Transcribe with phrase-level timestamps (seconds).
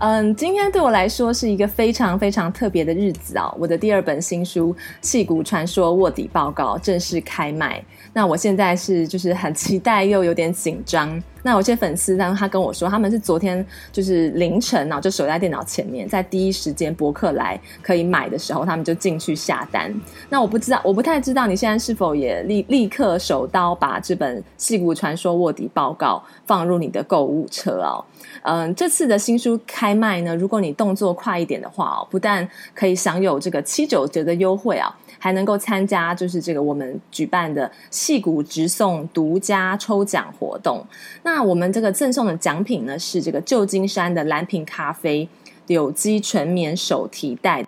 [0.00, 3.52] 嗯，今天对我来说是一个非常非常特别的日子哦。
[3.58, 7.82] 我的第二本新书《戏骨传说卧底报告》正式开卖。
[8.12, 11.20] 那我现在是就是很期待又有点紧张。
[11.48, 19.90] 那有些粉丝当，他跟我说，他们是昨天就是凌晨啊，就守在电脑前面，在第一时间博客来可以买的时候，他们就进去下单。
[20.28, 28.04] 那我不知道，我不太知道你现在是否也立立刻手刀把这本《戏骨传说卧底报告》放入你的购物车哦。
[28.42, 34.94] 嗯，这次的新书开卖呢，如果你动作快一点的话哦，不但可以享有这个七九折的优惠啊。
[35.18, 40.84] 还能够参加，就是这个我们举办的戏骨直送独家抽奖活动。
[41.22, 45.28] 那我们这个赠送的奖品呢，是这个旧金山的蓝瓶咖啡
[45.66, 47.67] 有机纯棉手提袋。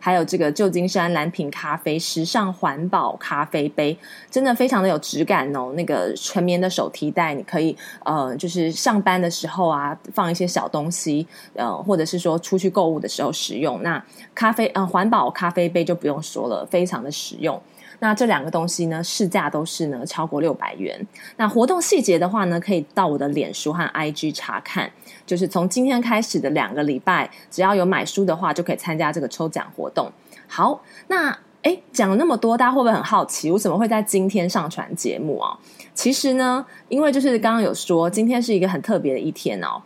[0.00, 3.96] 还有这个旧金山蓝瓶咖啡时尚环保咖啡杯，
[4.30, 5.72] 真的非常的有质感哦。
[5.76, 13.82] 那个纯棉的手提袋，你可以呃，就是上班的时候啊，放一些小东西，呃，或者是说出去购物的时候使用。
[13.82, 14.02] 那
[14.34, 17.60] 咖啡呃，环保咖啡杯就不用说了，非常的实用。
[18.00, 21.06] 那这两个东西呢，市价都是呢超过六百元。
[21.36, 24.90] 那活动细节的话呢，可以到我的脸书和 IG 查看。
[25.24, 30.10] 就是从今天开始的两个礼拜，只要有买书的话，就可以参加这个抽奖活动。
[30.48, 35.56] 好，那诶讲了那么多，大家会不会很好奇，我怎么会在今天上传节目啊？
[35.94, 39.80] 其实呢，因为就是刚刚有说，今天是一个很特别的一天哦。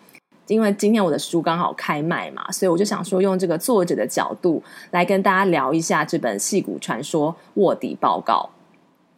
[0.47, 8.49] 因为今天我的书刚好开卖嘛，所以我就想说用这个作者的角度来跟大家聊一下这本《戏骨传说卧底报告》。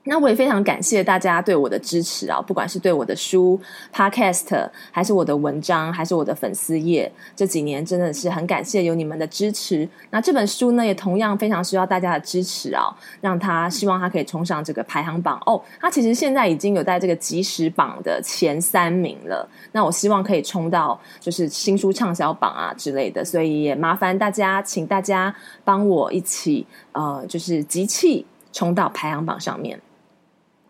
[0.08, 3.60] 那我也非常感谢大家对我的支持啊，不管是对我的书、
[3.92, 9.88] Podcast，还是我的文章，还是我的粉丝页，这几年真的是很感谢有你们的支持。
[10.10, 15.60] 那这本书呢，也同样非常需要大家的支持啊，让他希望他可以冲上这个排行榜哦。
[15.80, 19.48] 他其实现在已经有在这个即时榜的前三名了。
[19.72, 25.34] 那我希望可以冲到就是新书畅销榜啊之类的，所以也麻烦大家，请大家
[25.64, 29.78] 帮我一起呃，就是集气冲到排行榜上面。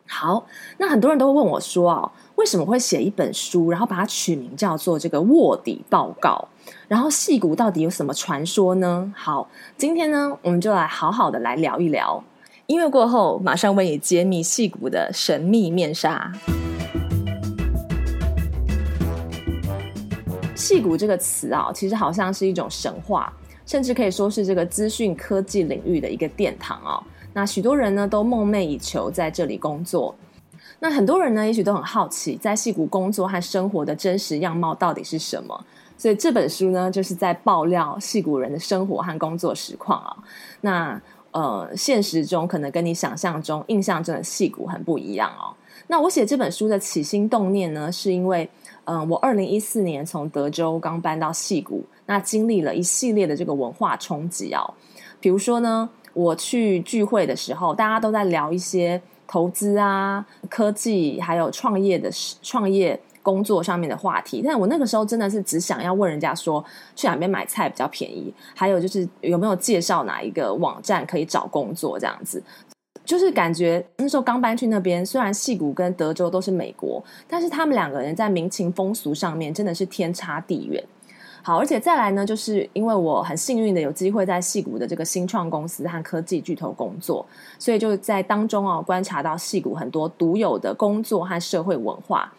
[0.07, 0.47] 好，
[0.79, 6.49] 那很多人都会问我说啊，为什么会写一本书，然后把它取名叫做这个卧底报告？
[6.89, 9.13] 然后矽谷到底有什么传说呢？
[9.17, 12.23] 好，今天呢，我们就来好好的来聊一聊。
[12.67, 16.33] 音乐过后，马上为你揭秘矽谷的神秘面纱。
[20.55, 23.33] 矽谷这个词啊，其实好像是一种神话，
[23.67, 27.03] 甚至可以说是这个资讯科技领域的一个殿堂哦。
[27.37, 30.15] 那许多人呢都梦寐以求在这里工作。
[30.79, 35.67] 那很多人呢也许都很好奇，在戏谷工作和生活的真实样貌到底是什么？
[35.99, 40.17] 所以这本书呢就是在爆料戏谷人的生活和工作实况啊。
[40.63, 40.99] 那
[41.33, 45.53] 呃，现实中可能跟你想象中、印象中的戏谷很不一样哦。
[45.89, 48.49] 那我写这本书的起心动念呢，是因为
[48.85, 54.65] 嗯、我二零一四年从德州刚搬到戏谷，那经历了一系列的这个文化冲击啊。
[55.21, 55.87] 比如说呢。
[56.17, 62.11] 我去聚会的时候，大家都在聊一些投资啊、科技，还有创业的
[62.43, 64.41] 创业工作上面的话题。
[64.43, 72.43] 但我那个时候真的是只想要问人家说，去哪边买菜比较便宜，还有就是有没有介绍哪一个网站可以找工作这样子。
[73.05, 80.83] 就是感觉那时候刚搬去那边，虽然戏谷跟德州都是美国，但是他们两个人在民情风俗上面真的是天差地远。
[81.47, 87.25] 好，而且再来呢，就是因为我很幸运的有机会在戏谷的这个新创公司和科技巨头工作，
[87.57, 92.35] 所以就在当中哦观察到戏谷很多独有的工作和社会文化。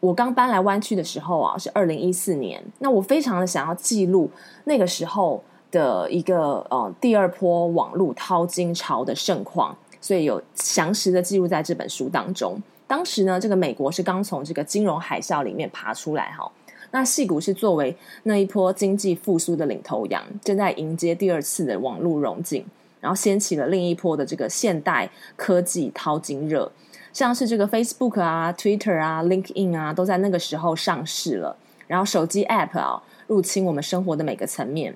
[0.00, 4.30] 我刚搬来湾区的时候啊，是二零一四年，那我非常的想要记录
[4.64, 12.62] 那个时候的一个呃第二波网络淘金潮的盛况，所以有详实的记录在这本书当中。
[12.86, 16.52] 当时呢，这个美国是刚从这个金融海啸里面爬出来哈。
[16.92, 22.64] 那矽谷是作为那一波经济复苏的领头羊，正在迎接第二次的网络融景，
[23.00, 26.70] 然后掀起了另一波的这个现代科技淘金热，
[27.12, 31.56] 像是这个 Facebook 啊、Twitter 啊、LinkedIn 啊，都在那个时候上市了。
[31.88, 34.94] 然后手机 App 啊，入侵我们生活的每个层面。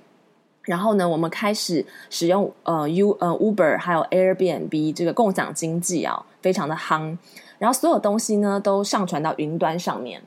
[0.63, 7.17] 然后呢，我们开始使用呃 U 呃 Uber 还有 Airbnb 这个共享经济啊，非常的夯。
[7.57, 10.21] 然后所有东西呢都上传到云端上面。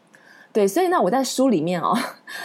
[0.52, 1.96] 对，所以呢，我在书里面哦，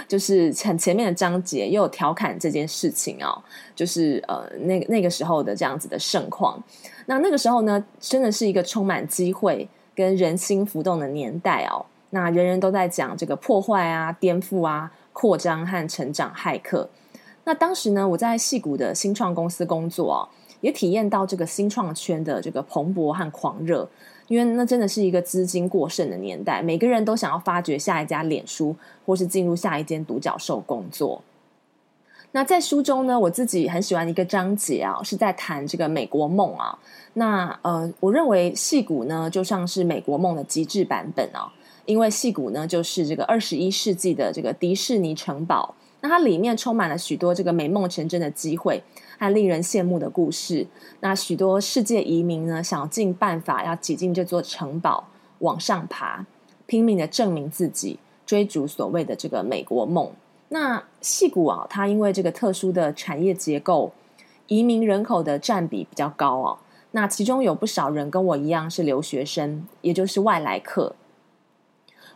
[0.08, 3.42] 就是很前面的章节又有调侃这件事情哦，
[3.76, 6.62] 就是呃，那个那个时候的这样子的盛况。
[7.08, 11.84] 那那个时候呢，真的是一个充满机会跟人心浮动的年代哦。
[12.12, 16.88] 那人人都在讲这个破坏啊、颠覆啊、扩张和成长骇客。
[17.44, 20.30] 那当时呢，我在矽谷的新创公司工作哦，
[20.62, 23.90] 也体验到这个新创圈的这个蓬勃和狂热。
[24.28, 28.76] 因为那真的是一个资金过剩的年代，每个人都想要发掘下一家脸书，
[29.06, 31.22] 或是进入下一间独角兽工作。
[32.32, 36.78] 那在书中呢，我自己很喜欢一个章节啊，是在谈这个美国梦啊。
[37.14, 41.50] 那呃，我认为戏谷呢，就像是美国梦的极致版本啊，
[41.86, 45.74] 因为戏谷呢，就是这个二十一世纪的这个迪士尼城堡。
[46.02, 48.84] 那它里面充满了许多这个美梦成真的机会
[49.18, 50.66] 和令人羡慕的故事。
[51.00, 55.06] 那许多世界移民呢，想尽办法要挤进这座城堡，
[55.40, 56.26] 往上爬，
[56.66, 60.12] 拼命的证明自己，追逐所谓的这个美国梦。
[60.50, 63.92] 那矽谷啊，它因为这个特殊的产业结构，
[64.48, 66.60] 移民人口的占比比较高啊。
[66.92, 70.96] 那其中有不少人跟我一样是留学生，也就是外来客。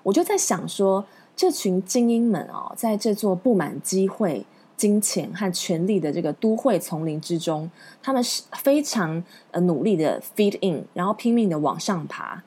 [0.04, 1.06] 我就在想说。
[1.36, 4.46] 这群精英们啊，在这座布满机会、
[4.80, 7.70] 金钱和权力的这个都会丛林之中，
[8.02, 9.22] 他们是非常
[9.52, 12.42] 呃努力的 feed in，然后拼命的往上爬。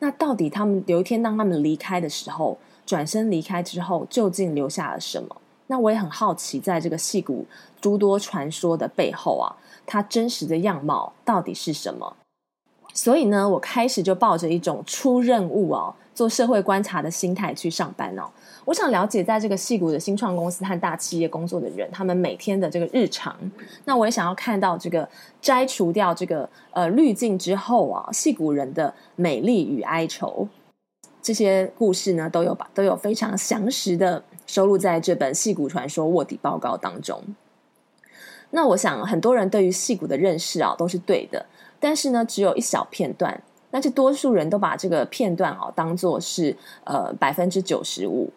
[0.00, 5.40] 那到底他们有一天当他们离开的时候，转身离开之后，究竟留下了什么？
[5.68, 7.46] 那我也很好奇，在这个戏骨
[7.80, 9.56] 诸多传说的背后啊，
[9.86, 12.14] 它真实的样貌到底是什么？
[12.98, 15.94] 所以呢，我开始就抱着一种出任务哦。
[16.16, 18.28] 做社会观察的心态去上班哦，
[18.64, 23.36] 我想了解在这个戏谷的新创公司和大企业工作的人，他们每天的这个日常。
[23.84, 25.08] 那我也想要看到这个
[25.40, 30.48] 摘除掉这个呃滤镜之后啊，戏谷人的美丽与哀愁。
[31.22, 37.22] 这些故事呢，都有把都有非常详实的收录在这本《戏谷传说卧底报告》当中。
[38.50, 41.46] 那我想很多人对于戏谷的认识啊都是对的，
[41.80, 43.42] 但是呢，只有一小片段。
[43.70, 48.30] 那这多数人都把这个片段哦当做是呃百分之九十五，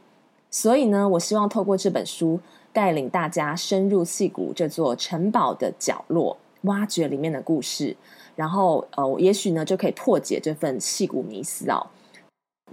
[0.50, 2.38] 所以呢，我希望透过这本书
[2.74, 7.96] 带领大家深入戏谷这座城堡的角落，挖掘里面的故事，
[8.36, 11.88] 然后呃，也许呢就可以破解这份戏谷迷思哦。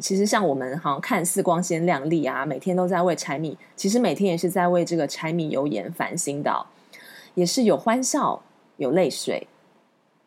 [0.01, 6.67] 其实像我们好像看似光鲜亮丽啊，每天都在为柴米，其实每天也是在为这个柴米油盐烦心的，
[7.35, 8.43] 也是有欢笑
[8.79, 9.47] 有泪水，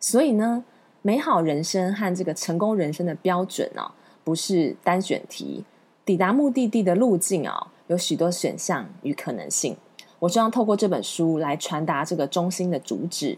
[0.01, 0.65] 所以呢。
[1.03, 3.91] 美好人生和这个成功人生的标准啊，
[4.23, 5.65] 不是单选题。
[6.05, 9.75] 抵达目的地的路径啊，有许多选项与可能性。
[10.19, 13.35] 我希望透过这本书来传达这个中心的主旨。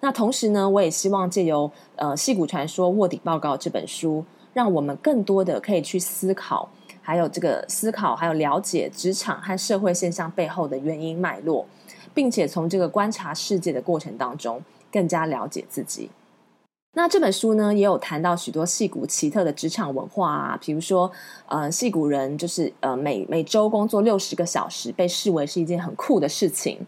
[0.00, 4.22] 那同时呢，我也希望借由呃《戏骨传说卧底报告》这本书，
[4.52, 6.68] 让我们更多的可以去思考，
[7.00, 11.64] 还有这个思考，还有了解职场和社会现象背后的原因脉络，
[12.12, 14.62] 并且从这个观察世界的过程当中，
[14.96, 16.08] 更加了解自己。
[16.98, 21.12] 那这本书呢，也有谈到许多矽谷奇特的职场文化啊，比如说，
[21.46, 26.78] 呃，矽谷人就是呃每每周工作六十个小时，被视为是一件很酷的事情，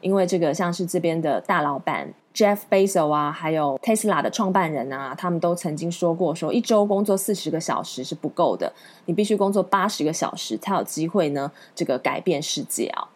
[0.00, 8.72] 因为这个像是这边的大老板 Jeff Bezos 啊，还有 Tesla 的创办人啊，他们都曾经说过，说一周工作四十个小时是不够的，
[9.04, 13.06] 你必须工作八十个小时才有机会呢，这个改变世界啊。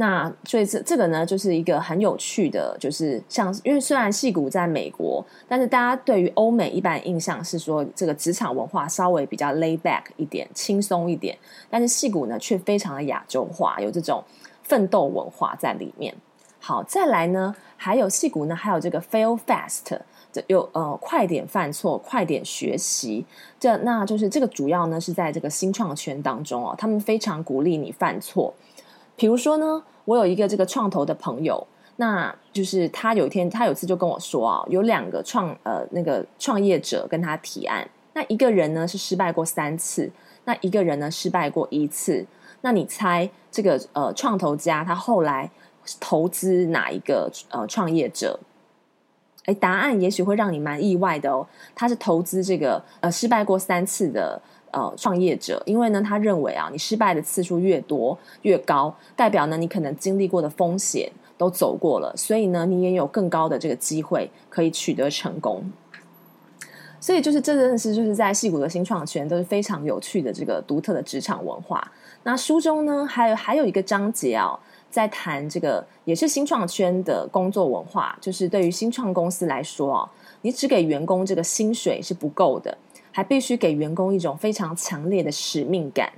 [0.00, 11.36] 那所以这这个呢，就是一个很有趣的，就是像因为虽然戏骨在美国，但是大家对于欧美一般印象是说这个职场文化稍微比较 lay back 一点，轻松一点，
[11.68, 14.22] 但是戏骨呢却非常的亚洲化，有这种
[14.62, 16.14] 奋斗文化在里面。
[16.60, 19.98] 好，再来呢，还有戏骨呢，还有这个 fail fast，
[20.32, 23.26] 这有呃快点犯错，快点学习，
[23.58, 28.54] 这那就是这个主要呢是在这个新创圈当中哦，他们非常鼓励你犯错。
[29.18, 40.08] 比如说呢，我有一个这个创投的朋友，那就是他有一天，他有次就跟我说啊，有两个创呃那个创业者跟他提案，那一个人呢是失败过三次，
[40.44, 42.24] 那一个人呢失败过一次，
[42.60, 45.50] 那你猜这个呃创投家他后来
[45.98, 48.38] 投资哪一个呃创业者？
[49.46, 51.44] 诶，答案也许会让你蛮意外的哦，
[51.74, 54.40] 他是投资这个呃失败过三次的。
[54.70, 65.64] 呃，创业者，因为呢，他认为啊，你失败的次数越多越高，代表呢，你可能经历过的风险都走过了，所以呢，你也有更高的这个机会可以取得成功。
[67.00, 71.92] 所以就是这真的是就是在矽谷的新创圈都是非常有趣的这个独特的职场文化。
[72.24, 74.58] 那书中呢，还有还有一个章节啊，
[74.90, 80.10] 在谈这个也是新创圈的工作文化，就是对于新创公司来说啊，
[80.42, 82.76] 你只给员工这个薪水是不够的。
[83.18, 86.08] 还必须给员工一种非常强烈的使命感。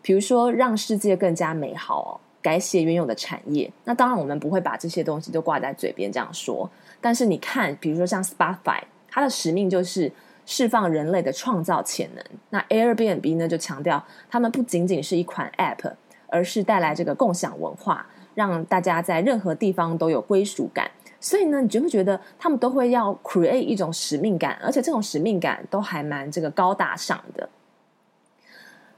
[0.00, 2.10] 比如说让世界更加美好哦，
[2.40, 3.70] 改写原有的产业。
[3.84, 6.70] 那当然，我们不会把这些东西都挂在嘴边这样说。
[6.98, 10.10] 但是你看，比如说像 Spotify，它的使命就是
[10.46, 12.24] 释放人类的创造潜能。
[12.48, 15.92] 那 Airbnb 呢，就强调他们不仅仅是一款 App，
[16.28, 20.90] 而是带来这个共享文化，让大家在任何地方都有归属感。
[21.28, 27.48] 所以呢，你觉不觉得他们都会要 create 一种使命感，而且这种使命感都还蛮这个高大上的。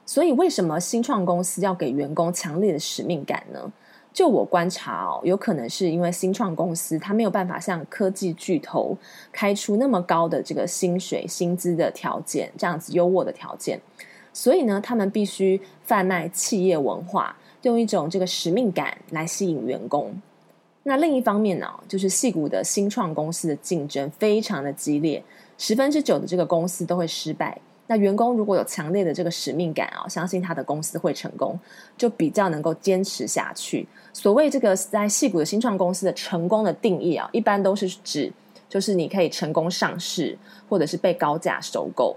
[0.04, 3.72] 所以，为什么新创公司要给员工强烈的使命感呢？
[4.12, 8.94] 就我观察哦，有可能是因为新创公司它没有办法像科技巨头
[9.32, 13.80] 开出那么高的这个薪水、薪资的条件，这样子优渥的条件，
[14.34, 20.14] 所以呢，他们必须贩卖企业文化，用一种这个使命感来吸引员工。
[20.88, 25.22] 那另一方面呢，就是矽谷的新创公司的竞争非常的激烈，
[25.58, 27.60] 十分之九的这个公司都会失败。
[27.88, 31.60] 那员工如果有强烈的这个使命感啊，相信他的公司会成功，
[31.98, 33.86] 就比较能够坚持下去。
[34.14, 38.32] 所谓这个在矽谷的新创公司的成功的定义啊，一般都是指
[38.66, 40.38] 就是你可以成功上市，
[40.70, 42.16] 或者是被高价收购。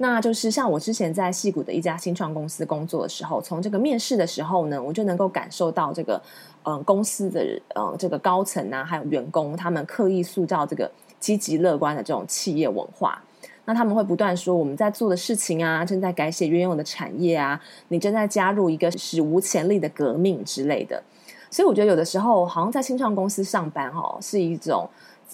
[0.00, 6.20] 那就是像我之前在戏谷的一家新创公司工作的时候，从这个面试的时候呢，我就能够感受到这个
[6.62, 13.22] 嗯、公司的嗯、这个高层啊，还有员工他们刻意塑造这个积极乐观的这种企业文化。
[13.64, 21.02] 那他们会不断说我们在做的事情啊，正在改写原有的产业啊，你正在加入一个史无前例的革命之类的。
[21.50, 24.88] 所以我觉得有的时候好像在新创公司上班、哦，是一种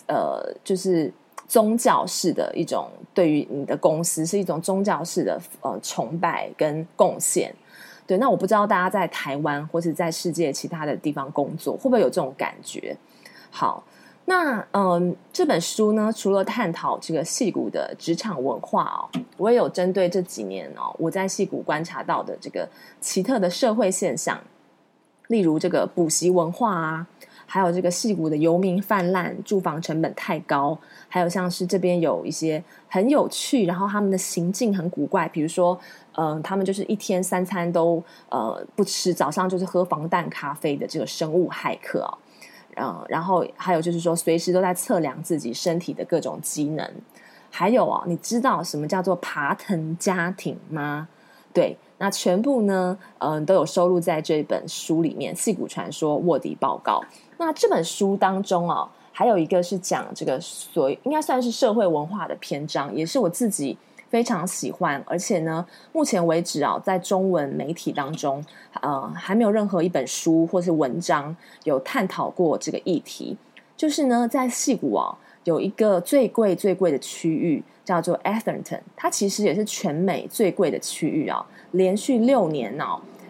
[0.07, 1.13] 呃，就是
[1.47, 7.55] 宗教式的一种对于你的公司是一种宗教式的呃崇拜跟贡献。
[8.07, 12.97] 对，那我不知道大家在台湾或是在世界其他的地方工作会不会有这种感觉？
[13.51, 13.83] 好。
[14.27, 22.67] 那嗯，这本书呢，除了探讨这个戏谷的职场文化哦，我也有针对这几年哦，我在戏谷观察到的这个
[23.03, 24.41] 奇特的社会现象，
[25.27, 27.07] 例如这个补习文化啊，
[27.55, 30.77] 还有这个戏骨的游民泛滥，住房成本太高，
[31.09, 35.79] 还有像是这边有一些很有趣，然后他们的行径很古怪，比如说，
[36.17, 42.19] 嗯，他们就是一天三餐都呃不吃，早上就是喝防弹咖啡的这个生物骇客哦。
[42.75, 46.91] 嗯，然后还有就是说，随时都在测量自己身体的各种机能。
[47.51, 51.07] 还有啊，你知道什么叫做爬藤家庭吗？
[51.53, 57.01] 对，那全部呢，嗯，都有收录在这本书里面，《戏骨传说卧底报告》。
[57.39, 63.77] 那这本书当中啊，还有一个是讲这个所应该算是社会文化的篇章，也是我自己。
[64.11, 68.45] 非常喜欢，而且呢，目前为止啊，在中文媒体当中，
[68.81, 73.37] 呃，还没有任何一本书或是文章有探讨过这个议题。
[73.77, 82.87] 就是呢，在矽谷啊，有一个最贵最贵的区域叫做 Atherton，它其实也是全美最贵的区域啊，连续六年呢，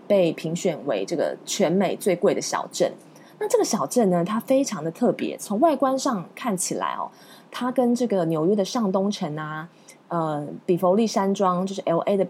[0.07, 2.93] 被评选为这个全美最贵的小镇。
[3.39, 7.11] 那这个小镇呢，它非常的特别，从外观上看起来哦，
[7.51, 9.69] 它跟这个纽约的上东城啊。
[10.09, 12.17] 呃，比佛利山庄就是 L.A.
[12.17, 12.25] 的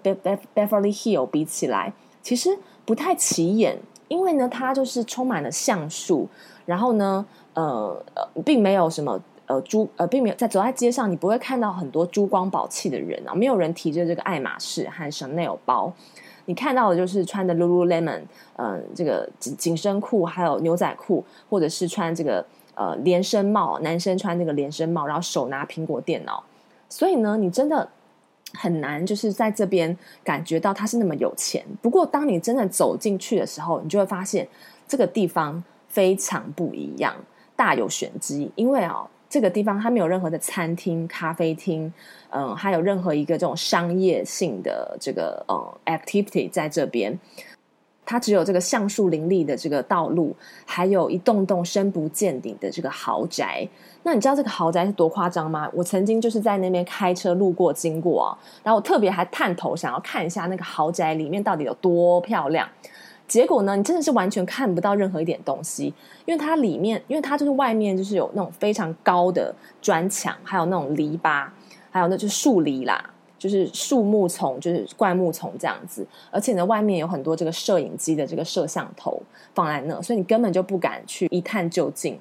[0.54, 1.92] Beverly Hill 比起来，
[2.22, 2.56] 其实
[2.86, 3.76] 不太起眼，
[4.08, 6.26] 因为呢，它就是充满了橡树，
[6.64, 15.92] 然后呢，呃呃，并没有什么呃珠呃，并没有在走在街上，你不会看到很多珠光宝气的人啊，没有人提着这个爱马仕和 Chanel 包，
[16.46, 18.22] 你看到的就是穿的 Lululemon，
[18.56, 26.42] 嗯、呃，这个紧紧身裤，还有牛仔裤，或者是穿这个呃连身帽，男生穿这个连身帽，然后手拿苹果电脑。
[26.88, 27.88] 所以呢，你真的
[28.52, 31.64] 很难，就是在这边感觉到他是那么有钱。
[31.82, 34.46] 不过，当你真的走进去的时候，你就会发现
[34.86, 37.14] 这个地方非常不一样，
[37.56, 38.52] 大有玄机。
[38.54, 41.92] 因为啊、这个地方它没有任何的餐厅、咖啡厅，
[42.30, 47.18] 嗯，还有任何一个这种商业性的这个嗯 activity 在这边。
[48.06, 53.68] 它只有这个橡树林立的这个道路，还有一栋栋深不见底的这个豪宅。
[54.04, 55.68] 那你知道这个豪宅是多夸张吗？
[55.72, 62.68] 我曾经就是在那边开车路过经过啊，然后我特别还探头想要看一下那个豪宅里面到底有多漂亮。
[63.26, 65.92] 结果呢，你真的是完全看不到任何一点东西，
[66.26, 71.46] 因为它里面，因为它就是外面就是有那种非常高的砖墙，还有那种篱笆，
[71.90, 73.10] 还有那就是树篱啦。
[73.36, 79.20] 就是树木丛，就是灌木丛这样子，而且呢，外面有很多这个摄影机的这个摄像头
[79.54, 82.18] 放在那，所以你根本就不敢去一探究竟。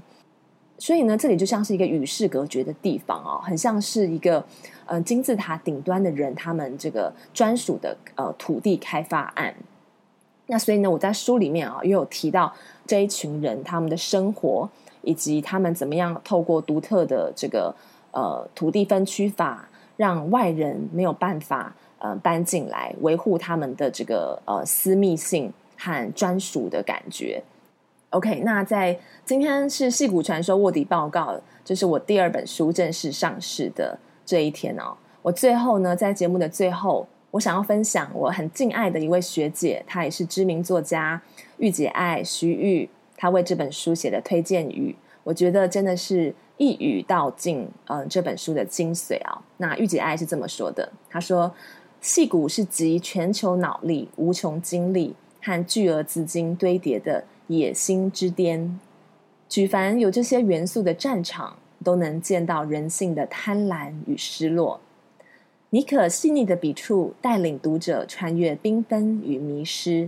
[0.77, 4.43] 所以呢，这里就像是一个与世隔绝的地方哦，很像是一个
[4.85, 9.55] 呃金字塔顶端的人他们这个专属的呃土地开发案。
[10.47, 12.53] 那所以呢，我在书里面啊，也有提到
[12.85, 14.69] 这一群人他们的生活，
[15.01, 17.73] 以及他们怎么样透过独特的这个
[18.11, 19.67] 呃土地分区法。
[19.95, 27.41] 让外人没有办法呃搬进来，维护他们的这个呃私密性和专属的感觉。
[28.09, 33.95] OK，那在今天是戏骨传说卧底报告，就是我第二本书正式上市的
[34.25, 34.97] 这一天哦。
[35.21, 41.19] 我最后呢，在节目的最后，我想要分享我很敬爱的一位学姐，她也是知名作家
[41.57, 42.87] 玉姐爱徐玉，
[43.17, 49.41] 她为这本书写的推荐语，我觉得真的是一语道尽，呃，这本书的精髓啊。
[49.57, 51.51] 那玉姐爱是这么说的，她说
[51.99, 58.79] ：“戏骨是集全球脑力、无穷精力和巨额资金堆叠的。”野心之巅，
[59.49, 64.79] 举凡有这些元素的战场，都能见到人性的贪婪与失落。
[65.73, 70.07] 妮可细腻的笔触带领读者穿越缤纷与迷失，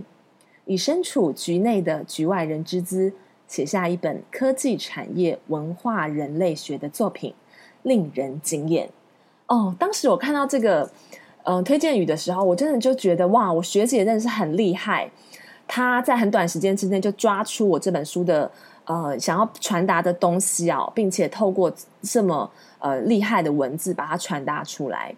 [0.64, 3.12] 以身处局内的局外人之姿，
[3.48, 7.34] 写下一本科技产业文化人类学的作品，
[7.82, 8.88] 令人惊艳。
[9.48, 10.88] 哦，当时我看到这个
[11.42, 15.10] 嗯、呃、推荐语的时候，我真的就觉得哇，我学姐真的是很厉害。
[15.66, 18.48] 她在很短时间之内就抓出我这本书的
[18.84, 25.12] 呃想要传达的东西啊，并且透过这么呃厉害的文字把它传达出来。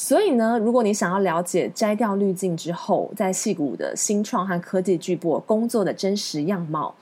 [0.00, 6.94] 所以呢，如果你想要了解摘掉滤镜之后在戏骨的新创和科技巨擘工作的真实样貌，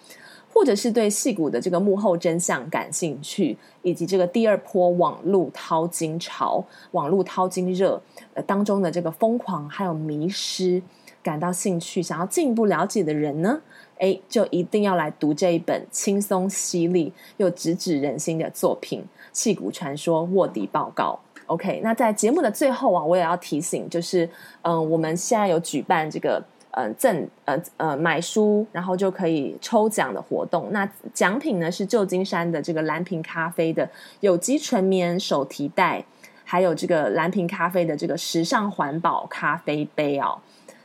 [0.50, 8.00] 或者是对戏骨的这个幕后真相感兴趣，以及这个第二波网络淘金潮、网络淘金热
[8.33, 10.83] 呃当中的这个疯狂还有迷失。
[11.23, 13.61] 感到兴趣，想要进一步了解的人呢，
[13.99, 19.00] 诶，就一定要来读这一本轻松犀利又直指人心的作品
[19.35, 21.19] 《戏骨传说卧底报告》。
[21.47, 24.29] OK，那在节目的最后啊，我也要提醒，就是
[24.62, 30.69] 嗯、我们现在有举办这个呃赠呃呃买书然后就可以抽奖的活动。
[30.73, 33.88] 那奖品呢是旧金山的这个蓝瓶咖啡的
[34.21, 36.05] 有机纯棉手提袋，
[36.45, 40.38] 还有这个蓝瓶咖啡的这个时尚环保咖啡杯哦。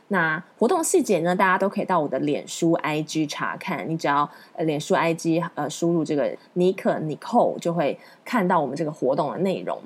[0.08, 1.34] 那活动细节呢？
[1.34, 3.88] 大家都可以到我的脸书 IG 查看。
[3.88, 4.28] 你只要
[4.58, 9.80] 脸书 IG 呃输入这个妮可 Nicole，就会看到我们这个活动的内容。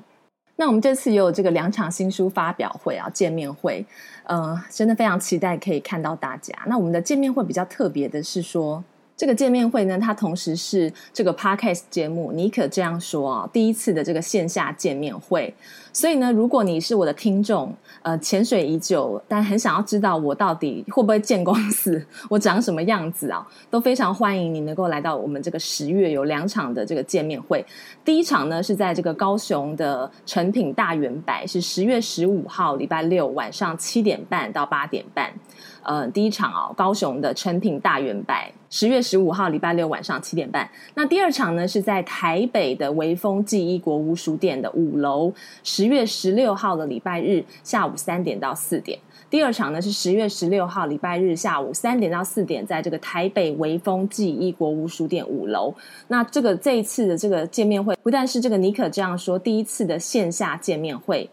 [0.59, 3.85] 那我们这次也有这个两场新书发表会啊，见面会，
[4.25, 6.53] 嗯，真的非常期待可以看到大家。
[6.65, 8.83] 那我们的见面会比较特别的是说，
[9.17, 15.51] 这个见面会呢，它同时是这个 Podcast 节目，尼可这样说啊，第一次的这个线下见面会。
[15.91, 27.65] 所以呢，如果你是我的听众，呃，潜水已久，但很想要知道我到底会不会见光死，我长什么样子啊，都非常欢迎你能够来到我们这个十月有两场的这个见面会。
[28.05, 35.33] 第一场呢是在这个高雄的诚品大圆白，是十月十五号礼拜六晚上七点半到八点半。
[35.81, 40.69] 呃，第一场哦，高雄的诚品大圆白，十月十五号礼拜六晚上七点半。
[40.95, 48.97] 那第二场呢，是在台北的微风记忆国屋书店的五楼，十月十六号的礼拜日下午三点到四点。
[49.29, 55.73] 第二场呢是十月十六号礼拜日下午三点到四点，在这个台北微风记忆国屋书店五楼。
[56.07, 61.29] 那这个这一次的这个见面会，不但是这个尼可这样说，第一次的线下见面会。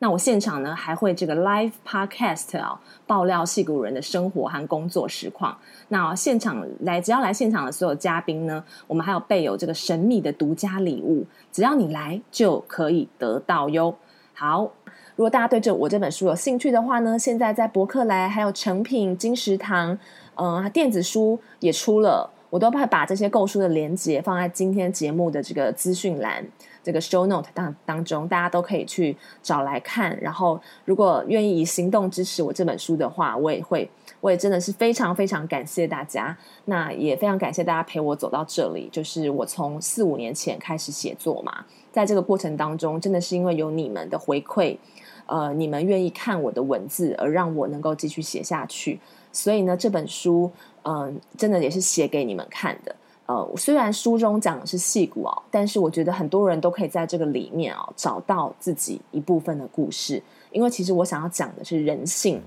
[0.00, 5.58] 那我现场呢还会这个 live podcast 啊，爆料戏骨人的生活和工作实况。
[5.88, 13.92] 那现场来，只要来现场的所有嘉宾呢，我们还有备有这个神秘的独家礼物，只要你来就可以得到哟。
[14.34, 14.70] 好，
[15.16, 19.98] 如果大家对这我这本书有兴趣的话呢，现在在博客来还有诚品、金石堂，
[20.36, 26.46] 嗯，电子书也出了，我都会把这些购书的链接放在今天节目的这个资讯栏。
[26.88, 30.18] 这个 show note 当当中，大家都可以去找来看。
[30.22, 33.86] 然后，如果愿意以行动支持我这本书的话，我也会，
[34.22, 36.34] 我也真的是非常非常感谢大家。
[36.64, 38.88] 那也非常感谢大家陪我走到这里。
[38.90, 44.78] 就是我从四五年前开始写作嘛，在这个过程当中，真的是因为有你们的回馈，
[45.26, 48.98] 呃，你们愿意看我的文字，而让我能够继续写下去。
[49.30, 50.50] 所以呢，这本书，
[50.84, 52.96] 嗯、真的也是写给你们看的。
[53.28, 62.42] 呃，虽然书中讲的是戏骨哦，但是我觉得很多人都可以在这个里面哦找到自己一部分的故事，因为其实我想要讲的是人性。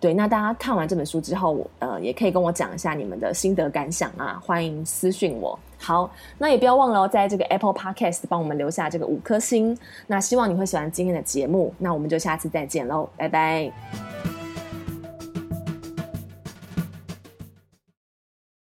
[0.00, 5.56] 对，那大家看完这本书之后，呃，也可以跟我讲一下你们的心得感想啊，欢迎私讯我。
[5.78, 9.78] 好，那也不要忘了在这个 Apple Podcast 帮我们留下这个五颗星。
[10.08, 14.31] 那希望你会喜欢今天的节目，那我们就下次再见喽，拜拜。